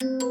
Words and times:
thank 0.00 0.22
you 0.22 0.27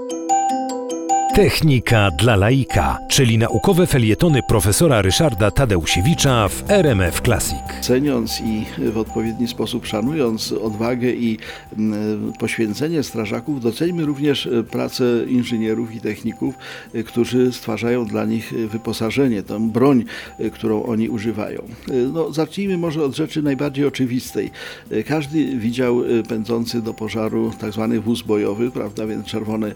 Technika 1.38 2.12
dla 2.12 2.36
laika, 2.36 2.98
czyli 3.10 3.38
naukowe 3.38 3.88
felietony 3.88 4.40
profesora 4.48 5.02
Ryszarda 5.02 5.52
Tadeusiewicza 5.52 6.48
w 6.48 6.72
RMF 6.72 7.22
Classic. 7.22 7.60
Ceniąc 7.82 8.42
i 8.42 8.66
w 8.92 8.98
odpowiedni 8.98 9.48
sposób 9.48 9.86
szanując 9.86 10.52
odwagę 10.52 11.12
i 11.12 11.38
mm, 11.78 12.34
poświęcenie 12.40 13.04
strażaków, 13.04 13.62
doceńmy 13.62 14.06
również 14.06 14.48
e, 14.48 14.64
pracę 14.64 15.04
inżynierów 15.28 15.96
i 15.96 16.02
techników, 16.02 16.56
e, 16.94 17.04
którzy 17.04 17.52
stwarzają 17.52 18.06
dla 18.06 18.26
nich 18.26 18.54
wyposażenie, 18.72 19.44
tę 19.44 19.70
broń, 19.70 20.06
e, 20.40 20.50
którą 20.50 20.84
oni 20.84 21.10
używają. 21.10 21.62
No, 22.14 22.34
zacznijmy 22.34 22.78
może 22.78 23.04
od 23.04 23.16
rzeczy 23.16 23.42
najbardziej 23.42 23.86
oczywistej. 23.86 24.52
Każdy 25.08 25.58
widział 25.58 26.02
pędzący 26.30 26.82
do 26.82 26.94
pożaru 26.94 27.52
tak 27.60 27.74
zwany 27.74 28.00
wóz 28.00 28.22
bojowy, 28.22 28.72
prawda, 28.72 29.08
więc 29.08 29.26
czerwony 29.26 29.76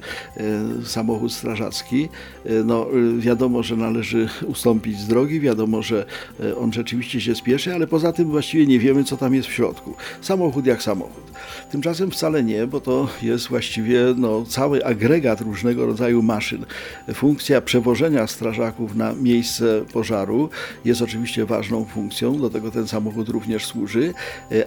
samochód 0.86 1.34
strażacki. 1.52 2.10
E, 2.46 2.64
No, 2.64 2.88
e, 2.88 3.20
wiadomo, 3.20 3.64
że 3.64 3.76
należy 3.76 4.30
ustąpić 4.48 5.00
z 5.00 5.08
drogi, 5.08 5.40
wiadomo, 5.40 5.82
że 5.82 6.06
e, 6.40 6.58
on 6.58 6.74
rzeczywiście 6.74 7.22
się 7.22 7.36
spieszy, 7.36 7.74
ale 7.74 7.88
poza 7.88 8.14
tym 8.14 8.32
właściwie 8.32 8.68
nie 8.68 8.80
wiemy, 8.80 9.04
co 9.04 9.18
tam 9.18 9.36
jest 9.36 9.48
w 9.48 9.54
środku. 9.54 9.94
Samochód 10.22 10.66
jak 10.66 10.84
samochód. 10.84 11.24
Tymczasem 11.72 12.12
wcale 12.12 12.44
nie, 12.44 12.68
bo 12.68 12.80
to 12.80 13.08
jest 13.22 13.48
właściwie 13.48 14.00
no, 14.18 14.46
cały 14.46 14.86
agregat 14.86 15.42
różnego 15.42 15.86
rodzaju 15.86 16.24
maszyn. 16.24 16.66
Funkcja 17.14 17.62
przewożenia 17.62 18.28
strażaków 18.28 18.96
na 18.96 19.14
miejsce 19.14 19.86
pożaru 19.94 20.50
jest 20.86 21.02
oczywiście 21.02 21.46
ważną 21.46 21.86
funkcją, 21.86 22.38
do 22.38 22.50
tego 22.50 22.72
ten 22.72 22.88
samochód 22.88 23.30
również 23.30 23.66
służy, 23.66 24.14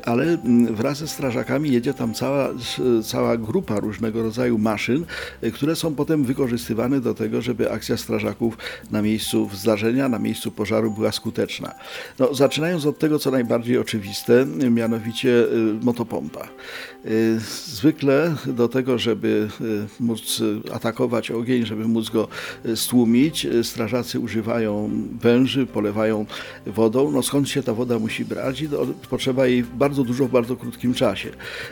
ale 0.05 0.25
mm, 0.25 0.75
wraz 0.75 0.99
ze 0.99 1.09
strażakami 1.09 1.73
jedzie 1.73 1.95
tam 1.95 2.15
cała, 2.15 2.49
cała 3.05 3.37
grupa 3.37 3.81
różnego 3.81 4.23
rodzaju 4.23 4.59
maszyn, 4.59 5.05
które 5.55 5.77
są 5.77 5.95
potem 5.95 6.25
wykorzystywane 6.25 6.74
do 7.01 7.15
tego, 7.15 7.43
żeby 7.43 7.73
akcja 7.73 7.97
strażaków 7.97 8.59
na 8.91 9.03
miejscu 9.03 9.51
zdarzenia, 9.53 10.09
na 10.09 10.19
miejscu 10.19 10.51
pożaru 10.51 10.91
była 10.91 11.13
skuteczna. 11.13 11.75
No, 12.19 12.35
zaczynając 12.35 12.87
od 12.87 12.99
tego, 12.99 13.19
co 13.19 13.31
najbardziej 13.31 13.79
oczywiste, 13.79 14.47
mianowicie 14.71 15.29
y, 15.29 15.49
motopompa. 15.83 16.49
Y, 17.07 17.41
Zwykle 17.67 18.35
do 18.47 18.69
tego, 18.69 18.99
żeby 18.99 19.49
y, 20.01 20.03
móc 20.03 20.43
atakować 20.73 21.31
ogień, 21.31 21.67
żeby 21.67 21.89
móc 21.89 22.11
go 22.11 22.29
stłumić, 22.75 23.47
strażacy 23.63 24.21
używają 24.21 24.91
węży, 25.21 25.67
polewają 25.67 26.27
wodą. 26.67 27.11
No 27.11 27.23
skąd 27.23 27.49
się 27.49 27.63
ta 27.63 27.75
woda 27.75 27.99
musi 27.99 28.25
brać? 28.25 28.65
Potrzeba 29.11 29.47
jej 29.47 29.63
bardzo 29.63 30.05
dużo 30.05 30.27
w 30.27 30.31
bardzo 30.31 30.57
krótkim 30.57 30.95
czasie. 30.95 31.31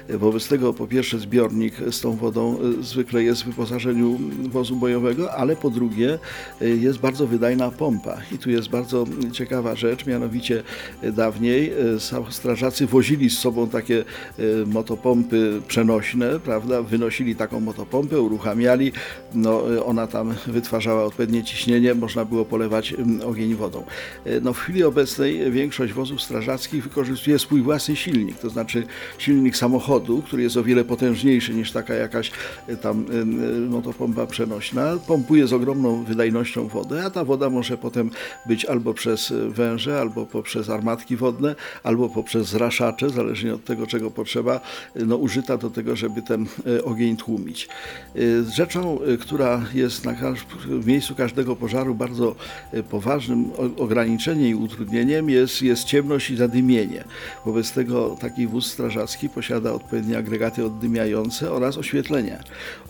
Wobec 0.08 0.48
tego 0.48 0.74
po 0.74 0.86
pierwsze 0.86 1.18
zbiornik 1.18 1.74
z 1.90 2.00
tą 2.00 2.16
wodą 2.16 2.58
zwykle 2.80 3.22
jest 3.22 3.42
w 3.42 3.46
wyposażeniu 3.46 4.18
wozu 4.50 4.76
bojowego, 4.76 4.91
ale 5.36 5.56
po 5.56 5.70
drugie 5.70 6.18
y, 6.62 6.68
jest 6.76 6.98
bardzo 6.98 7.26
wydajna 7.26 7.70
pompa. 7.70 8.16
I 8.32 8.38
tu 8.38 8.50
jest 8.50 8.68
bardzo 8.68 9.04
ciekawa 9.32 9.76
rzecz, 9.76 10.06
mianowicie 10.06 10.62
y, 11.04 11.12
dawniej 11.12 11.72
y, 11.96 12.30
strażacy 12.30 12.86
wozili 12.86 13.30
z 13.30 13.38
sobą 13.38 13.68
takie 13.68 14.04
motopompy 14.66 15.62
przenośne, 15.68 16.40
prawda? 16.40 16.82
Wynosili 16.82 17.36
taką 17.36 17.60
motopompę, 17.60 18.20
uruchamiali, 18.20 18.92
no 19.34 19.62
ona 19.84 20.06
tam 20.06 20.34
wytwarzała 20.46 21.04
odpowiednie 21.04 21.44
ciśnienie, 21.44 21.94
można 21.94 22.24
było 22.24 22.44
polewać 22.44 22.92
ym, 22.92 23.20
ogień 23.24 23.54
wodą. 23.54 23.84
No 24.42 24.52
w 24.52 24.58
chwili 24.58 24.84
obecnej 24.84 25.50
większość 25.50 25.92
wozów 25.92 26.22
strażackich 26.22 26.82
wykorzystuje 26.82 27.38
swój 27.38 27.62
własny 27.62 27.96
silnik, 27.96 28.38
to 28.38 28.50
znaczy 28.50 28.86
silnik 29.18 29.56
samochodu, 29.56 30.22
który 30.22 30.42
jest 30.42 30.56
o 30.56 30.64
wiele 30.64 30.84
potężniejszy 30.84 31.54
niż 31.54 31.72
taka 31.72 31.94
jakaś 31.94 32.30
tam 32.82 33.06
motopompa 33.68 34.26
przenośna, 34.26 34.81
pompuje 35.06 35.46
z 35.46 35.52
ogromną 35.52 36.04
wydajnością 36.04 36.68
wodę, 36.68 37.04
a 37.04 37.10
ta 37.10 37.24
woda 37.24 37.50
może 37.50 37.78
potem 37.78 38.10
być 38.46 38.64
albo 38.64 38.94
przez 38.94 39.32
węże, 39.48 40.00
albo 40.00 40.26
poprzez 40.26 40.70
armatki 40.70 41.16
wodne, 41.16 41.54
albo 41.82 42.08
poprzez 42.08 42.48
zraszacze, 42.48 43.10
zależnie 43.10 43.54
od 43.54 43.64
tego, 43.64 43.86
czego 43.86 44.10
potrzeba, 44.10 44.60
no, 44.96 45.16
użyta 45.16 45.56
do 45.56 45.70
tego, 45.70 45.96
żeby 45.96 46.22
ten 46.22 46.46
y, 46.66 46.84
ogień 46.84 47.16
tłumić. 47.16 47.68
Y, 48.16 48.44
Rzeczą, 48.54 48.98
y, 49.02 49.18
która 49.18 49.62
jest 49.74 50.04
na 50.04 50.12
w 50.64 50.86
miejscu 50.86 51.14
każdego 51.14 51.56
pożaru 51.56 51.94
bardzo 51.94 52.34
poważnym 52.90 53.50
ograniczeniem 53.76 54.46
i 54.46 54.54
utrudnieniem 54.54 55.30
jest, 55.30 55.62
jest 55.62 55.84
ciemność 55.84 56.30
i 56.30 56.36
zadymienie. 56.36 57.04
Wobec 57.44 57.72
tego 57.72 58.16
taki 58.20 58.46
wóz 58.46 58.66
strażacki 58.66 59.28
posiada 59.28 59.72
odpowiednie 59.72 60.18
agregaty 60.18 60.66
oddymiające 60.66 61.52
oraz 61.52 61.78
oświetlenie. 61.78 62.38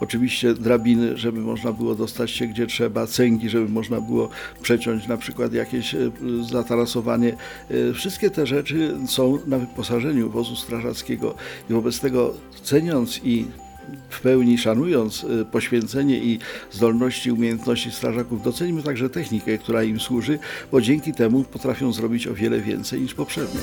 Oczywiście 0.01 0.55
drabiny, 0.55 1.17
żeby 1.17 1.41
można 1.41 1.72
było 1.73 1.95
dostać 1.95 2.31
się 2.31 2.47
gdzie 2.47 2.67
trzeba, 2.67 3.07
cęgi, 3.07 3.49
żeby 3.49 3.69
można 3.69 4.01
było 4.01 4.29
przeciąć 4.63 5.09
na 5.09 5.17
przykład 5.17 5.53
jakieś 5.53 5.95
y, 5.95 6.11
zatarasowanie. 6.51 7.37
Y, 7.71 7.95
Wszystkie 7.95 8.31
te 8.31 8.47
rzeczy 8.47 8.97
są 9.07 9.39
na 9.47 9.59
wyposażeniu 9.59 10.31
wozu 10.31 10.57
strażackiego 10.57 11.35
i 11.71 11.73
wobec 11.73 12.01
tego 12.01 12.35
ceniąc 12.63 13.21
i 13.25 13.47
w 14.09 14.21
pełni 14.21 14.59
szanując 14.59 15.25
y, 15.25 15.45
poświęcenie 15.45 16.19
i 16.19 16.39
zdolności 16.71 17.33
umiejętności 17.33 17.91
strażaków, 17.91 18.43
docenimy 18.43 18.83
także 18.83 19.11
technikę, 19.11 19.59
która 19.59 19.83
im 19.83 20.01
służy, 20.01 20.39
bo 20.73 20.81
dzięki 20.81 21.13
temu 21.13 21.45
potrafią 21.45 21.93
zrobić 21.93 22.27
o 22.27 22.35
wiele 22.35 22.61
więcej 22.61 23.01
niż 23.01 23.15
poprzednio. 23.15 23.61